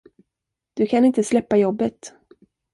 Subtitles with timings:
[0.75, 2.13] Du kan inte släppa jobbet.